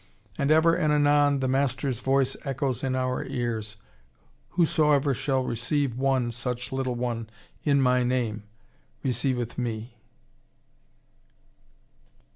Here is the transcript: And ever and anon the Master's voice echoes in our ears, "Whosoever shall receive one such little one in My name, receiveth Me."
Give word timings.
And 0.35 0.49
ever 0.49 0.73
and 0.73 0.91
anon 0.91 1.41
the 1.41 1.47
Master's 1.47 1.99
voice 1.99 2.35
echoes 2.43 2.83
in 2.83 2.95
our 2.95 3.23
ears, 3.23 3.75
"Whosoever 4.49 5.13
shall 5.13 5.43
receive 5.43 5.95
one 5.95 6.31
such 6.31 6.71
little 6.71 6.95
one 6.95 7.29
in 7.63 7.79
My 7.81 8.01
name, 8.01 8.41
receiveth 9.03 9.59
Me." 9.59 9.93